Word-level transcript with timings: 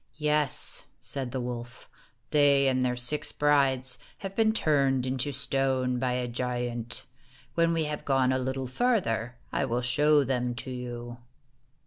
"Yes," 0.17 0.87
said 0.99 1.29
the 1.29 1.39
wolf," 1.39 1.87
they 2.31 2.67
and 2.67 2.81
their 2.81 2.95
six 2.95 3.31
brides 3.31 3.99
have 4.25 4.35
been 4.35 4.51
turned 4.51 5.05
into 5.05 5.31
stone 5.31 5.99
by 5.99 6.13
a 6.13 6.27
giant. 6.27 7.05
When 7.53 7.71
we 7.71 7.83
have 7.83 8.03
gone 8.03 8.31
a 8.31 8.39
little 8.39 8.65
farther, 8.65 9.35
I 9.51 9.65
will 9.65 9.81
show 9.83 10.23
them 10.23 10.55
to 10.55 10.71
you." 10.71 11.17